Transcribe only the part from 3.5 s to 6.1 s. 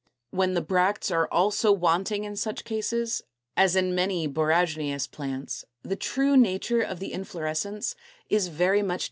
as in many Borragineous plants, the